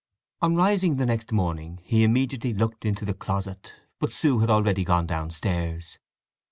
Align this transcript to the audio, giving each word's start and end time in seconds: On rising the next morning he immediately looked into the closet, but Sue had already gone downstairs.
On 0.41 0.55
rising 0.55 0.95
the 0.95 1.05
next 1.05 1.31
morning 1.31 1.79
he 1.83 2.03
immediately 2.03 2.55
looked 2.55 2.85
into 2.85 3.05
the 3.05 3.13
closet, 3.13 3.81
but 3.99 4.13
Sue 4.13 4.39
had 4.39 4.49
already 4.49 4.83
gone 4.83 5.05
downstairs. 5.05 5.99